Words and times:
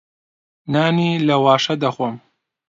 نانی 0.73 1.09
لەواشە 1.27 1.75
دەخۆم. 1.83 2.15